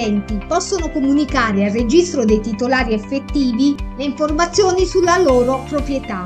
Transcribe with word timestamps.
clienti 0.00 0.40
possono 0.46 0.90
comunicare 0.90 1.66
al 1.66 1.72
registro 1.72 2.24
dei 2.24 2.40
titolari 2.40 2.94
effettivi 2.94 3.76
le 3.96 4.04
informazioni 4.04 4.86
sulla 4.86 5.18
loro 5.18 5.62
proprietà. 5.68 6.24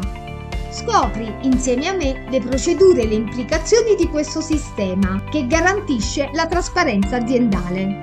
Scopri 0.70 1.32
insieme 1.42 1.88
a 1.88 1.94
me 1.94 2.24
le 2.30 2.40
procedure 2.40 3.02
e 3.02 3.06
le 3.08 3.14
implicazioni 3.14 3.96
di 3.96 4.08
questo 4.08 4.40
sistema 4.40 5.24
che 5.28 5.48
garantisce 5.48 6.30
la 6.34 6.46
trasparenza 6.46 7.16
aziendale. 7.16 7.98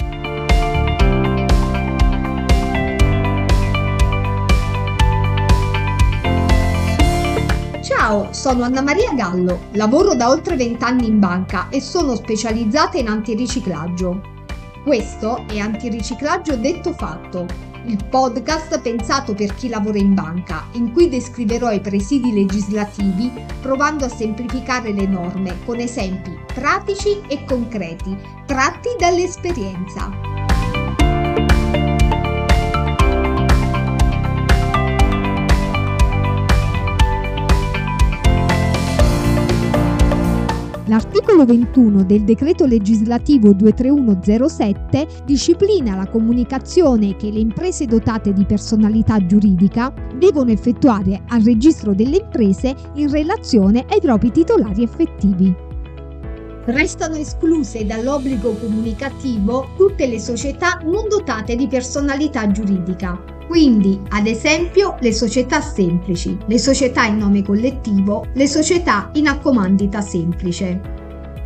Ciao, 7.81 8.33
sono 8.33 8.63
Anna 8.63 8.81
Maria 8.81 9.13
Gallo, 9.13 9.67
lavoro 9.71 10.15
da 10.15 10.29
oltre 10.29 10.57
20 10.57 10.83
anni 10.83 11.07
in 11.07 11.19
banca 11.19 11.69
e 11.69 11.79
sono 11.79 12.15
specializzata 12.15 12.97
in 12.97 13.07
antiriciclaggio. 13.07 14.39
Questo 14.83 15.45
è 15.47 15.59
Antiriciclaggio 15.59 16.55
detto 16.55 16.91
fatto, 16.93 17.45
il 17.85 18.03
podcast 18.09 18.81
pensato 18.81 19.35
per 19.35 19.53
chi 19.53 19.69
lavora 19.69 19.99
in 19.99 20.15
banca, 20.15 20.65
in 20.71 20.91
cui 20.91 21.07
descriverò 21.07 21.71
i 21.71 21.79
presidi 21.79 22.33
legislativi 22.33 23.31
provando 23.61 24.05
a 24.05 24.09
semplificare 24.09 24.91
le 24.91 25.05
norme 25.05 25.63
con 25.65 25.79
esempi 25.79 26.35
pratici 26.51 27.21
e 27.27 27.43
concreti, 27.45 28.17
tratti 28.47 28.89
dall'esperienza. 28.97 30.30
L'articolo 40.85 41.45
21 41.45 42.03
del 42.05 42.23
decreto 42.23 42.65
legislativo 42.65 43.53
23107 43.53 45.07
disciplina 45.25 45.95
la 45.95 46.07
comunicazione 46.07 47.15
che 47.15 47.29
le 47.29 47.39
imprese 47.39 47.85
dotate 47.85 48.33
di 48.33 48.45
personalità 48.45 49.23
giuridica 49.23 49.93
devono 50.15 50.49
effettuare 50.49 51.21
al 51.27 51.43
registro 51.43 51.93
delle 51.93 52.17
imprese 52.17 52.75
in 52.95 53.11
relazione 53.11 53.85
ai 53.89 54.01
propri 54.01 54.31
titolari 54.31 54.81
effettivi. 54.81 55.53
Restano 56.65 57.15
escluse 57.15 57.85
dall'obbligo 57.85 58.53
comunicativo 58.53 59.69
tutte 59.77 60.07
le 60.07 60.19
società 60.19 60.79
non 60.83 61.07
dotate 61.07 61.55
di 61.55 61.67
personalità 61.67 62.49
giuridica, 62.49 63.19
quindi 63.51 63.99
ad 64.11 64.27
esempio 64.27 64.95
le 65.01 65.11
società 65.11 65.59
semplici, 65.59 66.37
le 66.45 66.57
società 66.57 67.03
in 67.03 67.17
nome 67.17 67.43
collettivo, 67.43 68.27
le 68.31 68.47
società 68.47 69.09
in 69.15 69.27
accomandita 69.27 69.99
semplice. 69.99 70.79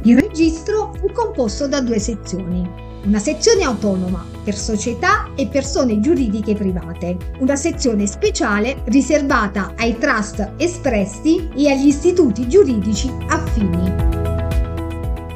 Il 0.04 0.20
registro 0.20 0.94
fu 1.00 1.12
composto 1.12 1.68
da 1.68 1.82
due 1.82 1.98
sezioni. 1.98 2.64
Una 3.06 3.18
sezione 3.18 3.64
autonoma 3.64 4.24
per 4.44 4.56
società 4.56 5.32
e 5.36 5.48
persone 5.48 6.00
giuridiche 6.00 6.54
private, 6.54 7.18
una 7.40 7.56
sezione 7.56 8.06
speciale 8.06 8.84
riservata 8.86 9.74
ai 9.76 9.98
trust 9.98 10.52
espressi 10.58 11.50
e 11.56 11.72
agli 11.72 11.88
istituti 11.88 12.48
giuridici 12.48 13.12
affini. 13.30 13.94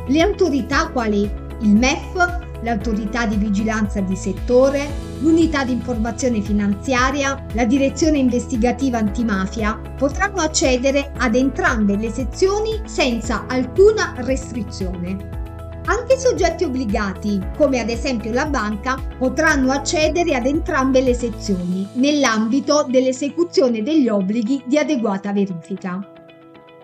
Le 0.05 0.21
autorità 0.21 0.87
quali 0.89 1.27
il 1.61 1.75
MEF, 1.75 2.38
l'autorità 2.61 3.25
di 3.25 3.35
vigilanza 3.35 4.01
di 4.01 4.15
settore, 4.15 4.87
l'unità 5.19 5.63
di 5.63 5.73
informazione 5.73 6.41
finanziaria, 6.41 7.45
la 7.53 7.65
direzione 7.65 8.17
investigativa 8.17 8.97
antimafia 8.97 9.79
potranno 9.97 10.41
accedere 10.41 11.11
ad 11.17 11.35
entrambe 11.35 11.95
le 11.97 12.09
sezioni 12.09 12.81
senza 12.85 13.45
alcuna 13.47 14.13
restrizione. 14.17 15.37
Anche 15.85 16.13
i 16.13 16.19
soggetti 16.19 16.65
obbligati, 16.65 17.41
come 17.57 17.79
ad 17.79 17.89
esempio 17.89 18.31
la 18.31 18.45
banca, 18.45 18.95
potranno 19.17 19.71
accedere 19.71 20.35
ad 20.35 20.45
entrambe 20.45 21.01
le 21.01 21.15
sezioni 21.15 21.87
nell'ambito 21.93 22.85
dell'esecuzione 22.87 23.81
degli 23.81 24.07
obblighi 24.07 24.61
di 24.67 24.77
adeguata 24.77 25.33
verifica. 25.33 26.18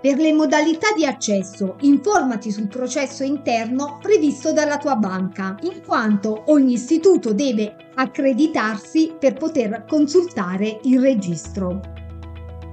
Per 0.06 0.20
le 0.20 0.34
modalità 0.34 0.92
di 0.96 1.04
accesso, 1.04 1.78
informati 1.80 2.52
sul 2.52 2.68
processo 2.68 3.24
interno 3.24 3.98
previsto 4.00 4.54
dalla 4.54 4.78
tua 4.78 4.96
banca, 4.96 5.58
in 5.64 5.82
quanto 5.84 6.44
ogni 6.52 6.74
istituto 6.74 7.34
deve 7.34 7.76
accreditarsi 7.96 9.16
per 9.20 9.34
poter 9.34 9.84
consultare 9.88 10.80
il 10.84 11.02
registro. 11.02 11.82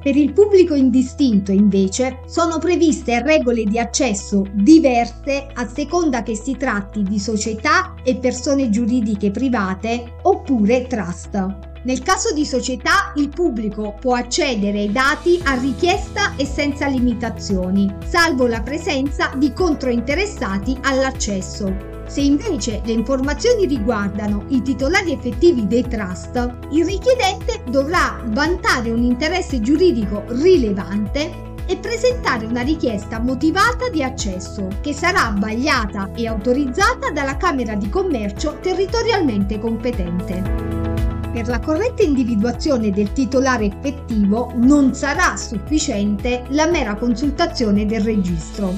Per 0.03 0.15
il 0.15 0.35
pubblico 0.35 0.75
indistinto, 0.75 1.53
invece, 1.53 2.19
sono 2.27 2.59
previste 2.59 3.23
regole 3.23 3.65
di 3.65 3.79
accesso 3.79 4.45
diverse 4.53 5.47
a 5.55 5.67
seconda 5.67 6.23
che 6.23 6.37
si 6.37 6.55
tratti 6.59 7.03
di 7.03 7.19
società 7.19 7.95
e 8.05 8.17
persone 8.17 8.69
giuridiche 8.69 9.31
private 9.31 10.17
oppure 10.21 10.87
trust. 10.87 11.72
Nel 11.85 12.03
caso 12.03 12.33
di 12.33 12.45
società, 12.45 13.13
il 13.17 13.29
pubblico 13.29 13.97
può 13.99 14.15
accedere 14.15 14.79
ai 14.81 14.93
dati 14.93 15.41
a 15.43 15.55
richiesta 15.55 16.37
e 16.37 16.47
senza 16.47 16.87
limitazioni, 16.87 17.93
salvo 18.07 18.47
la 18.47 18.63
presenza 18.63 19.33
di 19.37 19.53
controinteressati 19.53 20.79
all'accesso. 20.83 21.91
Se 22.07 22.21
invece 22.21 22.83
le 22.85 22.93
informazioni 22.93 23.67
riguardano 23.67 24.45
i 24.49 24.63
titolari 24.63 25.13
effettivi 25.13 25.67
dei 25.67 25.83
trust, 25.89 26.59
il 26.71 26.85
richiedente 26.85 27.63
dovrà 27.69 28.23
vantare 28.27 28.93
un 28.93 29.03
interesse 29.03 29.61
giuridico 29.61 30.23
rilevante 30.29 31.51
e 31.67 31.77
presentare 31.79 32.47
una 32.47 32.63
richiesta 32.63 33.19
motivata 33.19 33.89
di 33.91 34.05
accesso 34.05 34.69
che 34.81 34.93
sarà 34.93 35.35
vagliata 35.37 36.11
e 36.15 36.29
autorizzata 36.29 37.11
dalla 37.11 37.37
Camera 37.37 37.75
di 37.75 37.89
Commercio 37.89 38.59
territorialmente 38.61 39.59
competente. 39.59 40.92
Per 41.33 41.49
la 41.49 41.61
corretta 41.61 42.03
individuazione 42.03 42.91
del 42.91 43.11
titolare 43.15 43.65
effettivo 43.65 44.53
non 44.57 44.93
sarà 44.93 45.35
sufficiente 45.39 46.45
la 46.51 46.69
mera 46.69 46.95
consultazione 46.95 47.87
del 47.87 48.03
registro. 48.03 48.75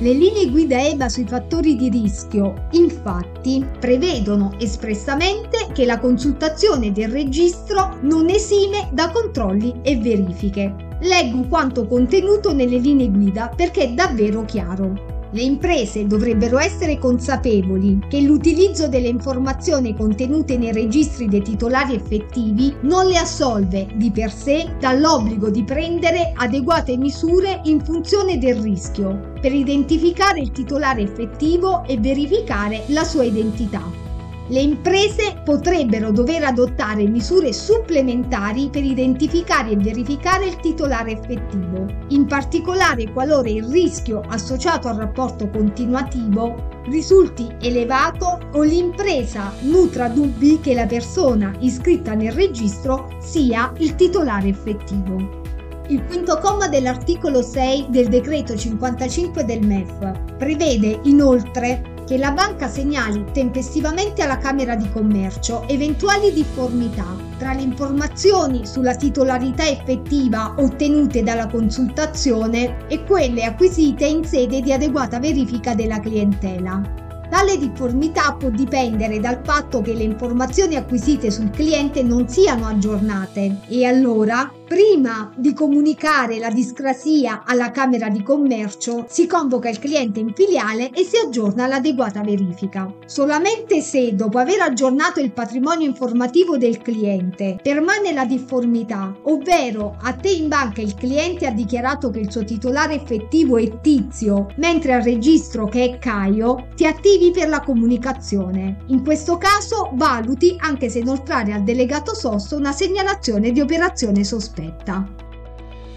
Le 0.00 0.12
linee 0.12 0.50
guida 0.50 0.78
EBA 0.78 1.08
sui 1.08 1.24
fattori 1.26 1.74
di 1.74 1.88
rischio, 1.88 2.66
infatti, 2.72 3.64
prevedono 3.80 4.52
espressamente 4.58 5.68
che 5.72 5.86
la 5.86 5.98
consultazione 5.98 6.92
del 6.92 7.08
registro 7.08 7.96
non 8.02 8.28
esime 8.28 8.90
da 8.92 9.10
controlli 9.10 9.80
e 9.80 9.96
verifiche. 9.96 10.74
Leggo 11.00 11.46
quanto 11.48 11.86
contenuto 11.86 12.52
nelle 12.52 12.76
linee 12.76 13.08
guida 13.08 13.50
perché 13.56 13.84
è 13.84 13.92
davvero 13.92 14.44
chiaro. 14.44 15.15
Le 15.36 15.42
imprese 15.42 16.06
dovrebbero 16.06 16.56
essere 16.56 16.98
consapevoli 16.98 17.98
che 18.08 18.22
l'utilizzo 18.22 18.88
delle 18.88 19.08
informazioni 19.08 19.94
contenute 19.94 20.56
nei 20.56 20.72
registri 20.72 21.28
dei 21.28 21.42
titolari 21.42 21.94
effettivi 21.94 22.74
non 22.80 23.06
le 23.06 23.18
assolve 23.18 23.86
di 23.96 24.10
per 24.10 24.32
sé 24.32 24.76
dall'obbligo 24.80 25.50
di 25.50 25.62
prendere 25.62 26.32
adeguate 26.34 26.96
misure 26.96 27.60
in 27.64 27.84
funzione 27.84 28.38
del 28.38 28.56
rischio 28.56 29.34
per 29.38 29.52
identificare 29.52 30.40
il 30.40 30.52
titolare 30.52 31.02
effettivo 31.02 31.84
e 31.84 31.98
verificare 31.98 32.84
la 32.86 33.04
sua 33.04 33.24
identità. 33.24 34.05
Le 34.48 34.60
imprese 34.60 35.40
potrebbero 35.42 36.12
dover 36.12 36.44
adottare 36.44 37.08
misure 37.08 37.52
supplementari 37.52 38.68
per 38.70 38.84
identificare 38.84 39.70
e 39.70 39.76
verificare 39.76 40.46
il 40.46 40.56
titolare 40.56 41.18
effettivo, 41.18 41.84
in 42.08 42.26
particolare 42.26 43.10
qualora 43.12 43.48
il 43.48 43.64
rischio 43.64 44.20
associato 44.28 44.86
al 44.86 44.98
rapporto 44.98 45.48
continuativo 45.48 46.74
risulti 46.84 47.48
elevato 47.60 48.38
o 48.52 48.62
l'impresa 48.62 49.52
nutra 49.62 50.06
dubbi 50.08 50.60
che 50.60 50.74
la 50.74 50.86
persona 50.86 51.52
iscritta 51.58 52.14
nel 52.14 52.30
registro 52.30 53.16
sia 53.18 53.72
il 53.78 53.96
titolare 53.96 54.46
effettivo. 54.46 55.42
Il 55.88 56.04
quinto 56.04 56.38
comma 56.38 56.68
dell'articolo 56.68 57.42
6 57.42 57.86
del 57.88 58.08
decreto 58.08 58.56
55 58.56 59.44
del 59.44 59.66
MEF 59.66 60.36
prevede 60.36 61.00
inoltre 61.02 61.94
che 62.06 62.16
la 62.16 62.30
banca 62.30 62.68
segnali 62.68 63.24
tempestivamente 63.32 64.22
alla 64.22 64.38
Camera 64.38 64.76
di 64.76 64.88
Commercio 64.90 65.66
eventuali 65.68 66.32
difformità 66.32 67.16
tra 67.36 67.52
le 67.52 67.62
informazioni 67.62 68.64
sulla 68.64 68.94
titolarità 68.94 69.66
effettiva 69.68 70.54
ottenute 70.56 71.22
dalla 71.22 71.48
consultazione 71.48 72.86
e 72.86 73.04
quelle 73.04 73.44
acquisite 73.44 74.06
in 74.06 74.24
sede 74.24 74.60
di 74.60 74.72
adeguata 74.72 75.18
verifica 75.18 75.74
della 75.74 76.00
clientela. 76.00 77.04
Tale 77.28 77.58
difformità 77.58 78.34
può 78.38 78.50
dipendere 78.50 79.18
dal 79.18 79.40
fatto 79.42 79.82
che 79.82 79.92
le 79.92 80.04
informazioni 80.04 80.76
acquisite 80.76 81.30
sul 81.32 81.50
cliente 81.50 82.02
non 82.04 82.28
siano 82.28 82.66
aggiornate 82.66 83.62
e 83.66 83.84
allora 83.84 84.50
Prima 84.66 85.32
di 85.36 85.54
comunicare 85.54 86.40
la 86.40 86.50
discrasia 86.50 87.44
alla 87.46 87.70
Camera 87.70 88.08
di 88.08 88.24
Commercio, 88.24 89.04
si 89.08 89.28
convoca 89.28 89.68
il 89.68 89.78
cliente 89.78 90.18
in 90.18 90.32
filiale 90.34 90.90
e 90.90 91.04
si 91.04 91.16
aggiorna 91.24 91.68
l'adeguata 91.68 92.20
verifica. 92.22 92.92
Solamente 93.06 93.80
se, 93.80 94.16
dopo 94.16 94.38
aver 94.38 94.62
aggiornato 94.62 95.20
il 95.20 95.30
patrimonio 95.30 95.86
informativo 95.86 96.56
del 96.56 96.78
cliente, 96.78 97.60
permane 97.62 98.12
la 98.12 98.24
difformità, 98.24 99.16
ovvero 99.22 99.98
a 100.00 100.12
te 100.14 100.30
in 100.30 100.48
banca 100.48 100.80
il 100.80 100.96
cliente 100.96 101.46
ha 101.46 101.52
dichiarato 101.52 102.10
che 102.10 102.18
il 102.18 102.32
suo 102.32 102.42
titolare 102.42 102.94
effettivo 102.94 103.58
è 103.58 103.80
Tizio, 103.80 104.48
mentre 104.56 104.94
al 104.94 105.02
registro 105.02 105.68
che 105.68 105.84
è 105.84 105.98
Caio, 106.00 106.70
ti 106.74 106.86
attivi 106.86 107.30
per 107.30 107.48
la 107.48 107.60
comunicazione. 107.60 108.78
In 108.86 109.04
questo 109.04 109.38
caso 109.38 109.90
valuti 109.92 110.56
anche 110.58 110.88
se 110.88 110.98
inoltrare 110.98 111.52
al 111.52 111.62
delegato 111.62 112.16
sosto 112.16 112.56
una 112.56 112.72
segnalazione 112.72 113.52
di 113.52 113.60
operazione 113.60 114.24
sospetta 114.24 114.54
aspetta. 114.56 115.06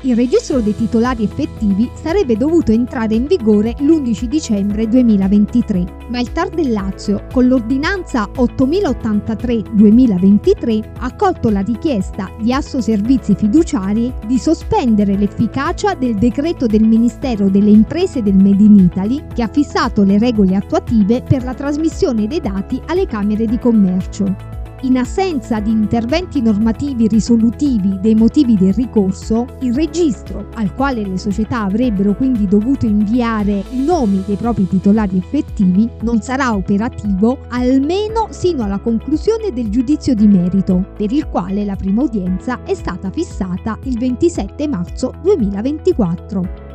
Il 0.03 0.15
registro 0.15 0.61
dei 0.61 0.73
titolari 0.73 1.25
effettivi 1.25 1.91
sarebbe 1.93 2.37
dovuto 2.37 2.71
entrare 2.71 3.15
in 3.15 3.25
vigore 3.25 3.75
l'11 3.79 4.27
dicembre 4.27 4.87
2023, 4.87 6.05
ma 6.07 6.21
il 6.21 6.31
TAR 6.31 6.47
del 6.51 6.71
Lazio, 6.71 7.25
con 7.33 7.49
l'ordinanza 7.49 8.29
8083-2023, 8.33 10.91
ha 10.99 11.05
accolto 11.05 11.49
la 11.49 11.59
richiesta 11.59 12.31
di 12.39 12.53
Asso 12.53 12.79
Servizi 12.79 13.35
Fiduciari 13.35 14.13
di 14.25 14.39
sospendere 14.39 15.17
l'efficacia 15.17 15.93
del 15.95 16.15
decreto 16.15 16.65
del 16.65 16.87
Ministero 16.87 17.49
delle 17.49 17.71
Imprese 17.71 18.23
del 18.23 18.37
Made 18.37 18.63
in 18.63 18.77
Italy 18.77 19.25
che 19.33 19.43
ha 19.43 19.49
fissato 19.49 20.03
le 20.03 20.17
regole 20.17 20.55
attuative 20.55 21.21
per 21.23 21.43
la 21.43 21.53
trasmissione 21.53 22.25
dei 22.25 22.39
dati 22.39 22.81
alle 22.85 23.05
Camere 23.05 23.45
di 23.45 23.59
Commercio. 23.59 24.58
In 24.83 24.97
assenza 24.97 25.59
di 25.59 25.71
interventi 25.71 26.41
normativi 26.41 27.09
risolutivi 27.09 27.99
dei 27.99 28.15
motivi 28.15 28.55
del 28.55 28.73
ricorso, 28.73 29.45
il 29.59 29.73
registro, 29.73 30.47
al 30.53 30.73
quale 30.73 31.05
le 31.05 31.17
società 31.17 31.63
avrebbero 31.63 32.15
quindi 32.15 32.47
dovuto 32.47 32.85
inviare 32.85 33.61
i 33.71 33.83
nomi 33.83 34.23
dei 34.25 34.37
propri 34.37 34.69
titolari 34.69 35.17
effettivi, 35.17 35.89
non 36.03 36.21
sarà 36.21 36.55
operativo 36.55 37.39
almeno 37.49 38.27
sino 38.29 38.63
alla 38.63 38.79
conclusione 38.79 39.51
del 39.51 39.69
giudizio 39.69 40.13
di 40.13 40.27
merito, 40.27 40.93
per 40.95 41.11
il 41.11 41.27
quale 41.27 41.65
la 41.65 41.75
prima 41.75 42.03
udienza 42.03 42.63
è 42.63 42.73
stata 42.73 43.09
fissata 43.11 43.77
il 43.83 43.97
27 43.97 44.65
marzo 44.69 45.13
2024. 45.21 46.68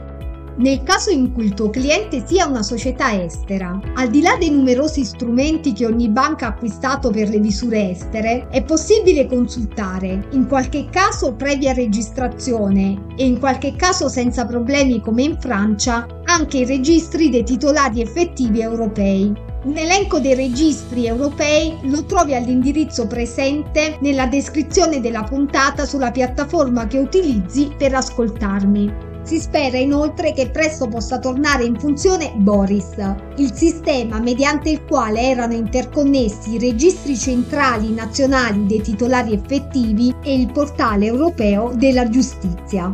Nel 0.56 0.84
caso 0.84 1.10
in 1.10 1.32
cui 1.32 1.46
il 1.46 1.54
tuo 1.54 1.68
cliente 1.68 2.24
sia 2.24 2.46
una 2.46 2.62
società 2.62 3.20
estera, 3.20 3.80
al 3.94 4.08
di 4.08 4.20
là 4.20 4.36
dei 4.38 4.52
numerosi 4.52 5.04
strumenti 5.04 5.72
che 5.72 5.84
ogni 5.84 6.08
banca 6.08 6.46
ha 6.46 6.48
acquistato 6.50 7.10
per 7.10 7.28
le 7.28 7.40
misure 7.40 7.90
estere, 7.90 8.46
è 8.50 8.62
possibile 8.62 9.26
consultare, 9.26 10.28
in 10.30 10.46
qualche 10.46 10.86
caso 10.90 11.34
previa 11.34 11.72
registrazione 11.72 13.06
e 13.16 13.26
in 13.26 13.40
qualche 13.40 13.74
caso 13.74 14.08
senza 14.08 14.46
problemi 14.46 15.00
come 15.00 15.24
in 15.24 15.36
Francia, 15.40 16.06
anche 16.22 16.58
i 16.58 16.66
registri 16.66 17.30
dei 17.30 17.42
titolari 17.42 18.00
effettivi 18.00 18.60
europei. 18.60 19.32
Un 19.64 19.76
elenco 19.76 20.20
dei 20.20 20.36
registri 20.36 21.06
europei 21.06 21.76
lo 21.84 22.04
trovi 22.04 22.34
all'indirizzo 22.34 23.08
presente 23.08 23.96
nella 24.02 24.26
descrizione 24.26 25.00
della 25.00 25.24
puntata 25.24 25.84
sulla 25.84 26.12
piattaforma 26.12 26.86
che 26.86 26.98
utilizzi 26.98 27.74
per 27.76 27.94
ascoltarmi. 27.94 29.13
Si 29.24 29.40
spera 29.40 29.78
inoltre 29.78 30.34
che 30.34 30.50
presto 30.50 30.86
possa 30.86 31.18
tornare 31.18 31.64
in 31.64 31.78
funzione 31.78 32.34
Boris, 32.36 32.94
il 33.36 33.54
sistema 33.54 34.20
mediante 34.20 34.68
il 34.68 34.84
quale 34.84 35.22
erano 35.22 35.54
interconnessi 35.54 36.52
i 36.52 36.58
registri 36.58 37.16
centrali 37.16 37.94
nazionali 37.94 38.66
dei 38.66 38.82
titolari 38.82 39.32
effettivi 39.32 40.14
e 40.22 40.34
il 40.34 40.52
portale 40.52 41.06
europeo 41.06 41.72
della 41.74 42.06
giustizia. 42.10 42.92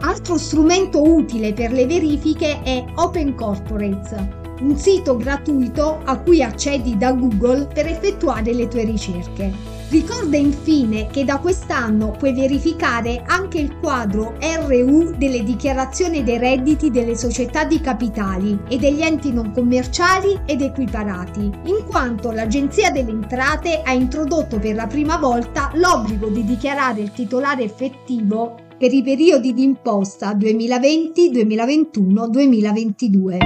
Altro 0.00 0.36
strumento 0.36 1.02
utile 1.02 1.54
per 1.54 1.72
le 1.72 1.86
verifiche 1.86 2.60
è 2.62 2.84
Open 2.96 3.34
Corporates, 3.34 4.14
un 4.60 4.76
sito 4.76 5.16
gratuito 5.16 6.00
a 6.04 6.18
cui 6.18 6.42
accedi 6.42 6.98
da 6.98 7.12
Google 7.12 7.66
per 7.72 7.86
effettuare 7.86 8.52
le 8.52 8.68
tue 8.68 8.84
ricerche. 8.84 9.73
Ricorda 9.90 10.36
infine 10.36 11.06
che 11.06 11.24
da 11.24 11.38
quest'anno 11.38 12.10
puoi 12.12 12.32
verificare 12.32 13.22
anche 13.26 13.58
il 13.58 13.78
quadro 13.78 14.34
RU 14.40 15.14
delle 15.16 15.44
dichiarazioni 15.44 16.24
dei 16.24 16.38
redditi 16.38 16.90
delle 16.90 17.16
società 17.16 17.64
di 17.64 17.80
capitali 17.80 18.58
e 18.68 18.78
degli 18.78 19.02
enti 19.02 19.32
non 19.32 19.52
commerciali 19.52 20.40
ed 20.46 20.62
equiparati, 20.62 21.50
in 21.64 21.84
quanto 21.86 22.32
l'Agenzia 22.32 22.90
delle 22.90 23.10
Entrate 23.10 23.82
ha 23.84 23.92
introdotto 23.92 24.58
per 24.58 24.74
la 24.74 24.86
prima 24.86 25.16
volta 25.18 25.70
l'obbligo 25.74 26.28
di 26.28 26.44
dichiarare 26.44 27.00
il 27.00 27.12
titolare 27.12 27.62
effettivo 27.62 28.56
per 28.76 28.92
i 28.92 29.02
periodi 29.02 29.54
di 29.54 29.62
imposta 29.62 30.34
2020, 30.34 31.30
2021, 31.30 32.28
2022. 32.28 33.38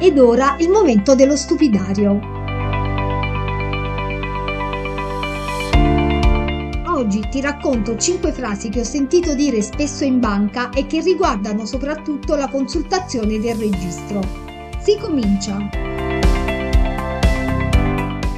Ed 0.00 0.18
ora 0.18 0.56
il 0.58 0.68
momento 0.68 1.14
dello 1.14 1.36
stupidario. 1.36 2.35
Oggi 7.06 7.28
ti 7.28 7.40
racconto 7.40 7.96
5 7.96 8.32
frasi 8.32 8.68
che 8.68 8.80
ho 8.80 8.84
sentito 8.84 9.36
dire 9.36 9.62
spesso 9.62 10.02
in 10.02 10.18
banca 10.18 10.70
e 10.70 10.88
che 10.88 11.00
riguardano 11.00 11.64
soprattutto 11.64 12.34
la 12.34 12.48
consultazione 12.48 13.38
del 13.38 13.54
registro. 13.54 14.20
Si 14.80 14.98
comincia! 14.98 15.56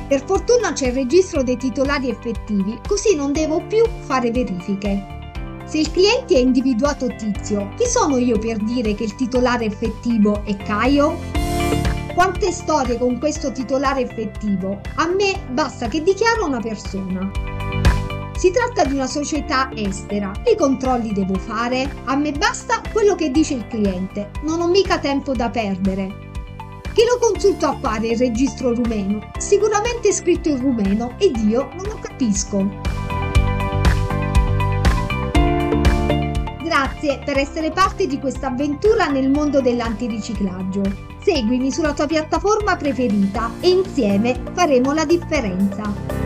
Per 0.06 0.22
fortuna 0.22 0.74
c'è 0.74 0.88
il 0.88 0.92
registro 0.92 1.42
dei 1.42 1.56
titolari 1.56 2.10
effettivi, 2.10 2.78
così 2.86 3.14
non 3.14 3.32
devo 3.32 3.62
più 3.66 3.82
fare 4.00 4.30
verifiche. 4.30 5.02
Se 5.64 5.78
il 5.78 5.90
cliente 5.90 6.36
ha 6.36 6.40
individuato 6.40 7.06
Tizio, 7.06 7.70
chi 7.74 7.86
sono 7.86 8.18
io 8.18 8.38
per 8.38 8.58
dire 8.58 8.94
che 8.94 9.04
il 9.04 9.14
titolare 9.14 9.64
effettivo 9.64 10.44
è 10.44 10.54
Caio? 10.58 11.16
Quante 12.14 12.52
storie 12.52 12.98
con 12.98 13.18
questo 13.18 13.50
titolare 13.50 14.02
effettivo? 14.02 14.78
A 14.96 15.06
me 15.06 15.40
basta 15.52 15.88
che 15.88 16.02
dichiaro 16.02 16.44
una 16.44 16.60
persona. 16.60 17.47
Si 18.38 18.52
tratta 18.52 18.84
di 18.84 18.94
una 18.94 19.08
società 19.08 19.68
estera. 19.74 20.30
Che 20.44 20.54
controlli 20.54 21.12
devo 21.12 21.34
fare? 21.34 21.90
A 22.04 22.14
me 22.14 22.30
basta 22.30 22.80
quello 22.92 23.16
che 23.16 23.32
dice 23.32 23.54
il 23.54 23.66
cliente. 23.66 24.30
Non 24.42 24.60
ho 24.60 24.68
mica 24.68 25.00
tempo 25.00 25.32
da 25.34 25.50
perdere. 25.50 26.06
Che 26.82 27.04
lo 27.04 27.18
consulto 27.18 27.66
a 27.66 27.76
fare 27.80 28.06
il 28.06 28.16
registro 28.16 28.72
rumeno? 28.72 29.32
Sicuramente 29.38 30.10
è 30.10 30.12
scritto 30.12 30.50
in 30.50 30.60
rumeno 30.60 31.14
ed 31.18 31.36
io 31.48 31.68
non 31.74 31.86
lo 31.86 31.98
capisco. 32.00 32.64
Grazie 36.62 37.18
per 37.24 37.38
essere 37.38 37.72
parte 37.72 38.06
di 38.06 38.20
questa 38.20 38.46
avventura 38.46 39.08
nel 39.08 39.30
mondo 39.30 39.60
dell'antiriciclaggio. 39.60 40.82
Seguimi 41.20 41.72
sulla 41.72 41.92
tua 41.92 42.06
piattaforma 42.06 42.76
preferita 42.76 43.50
e 43.58 43.68
insieme 43.70 44.40
faremo 44.52 44.92
la 44.92 45.04
differenza. 45.04 46.17